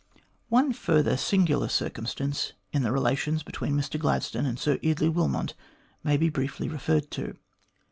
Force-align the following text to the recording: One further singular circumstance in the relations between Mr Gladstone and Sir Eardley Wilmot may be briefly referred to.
One 0.49 0.73
further 0.73 1.15
singular 1.15 1.69
circumstance 1.69 2.53
in 2.73 2.81
the 2.81 2.91
relations 2.91 3.43
between 3.43 3.77
Mr 3.77 3.99
Gladstone 3.99 4.47
and 4.47 4.57
Sir 4.57 4.79
Eardley 4.81 5.09
Wilmot 5.09 5.53
may 6.03 6.17
be 6.17 6.27
briefly 6.29 6.67
referred 6.67 7.11
to. 7.11 7.37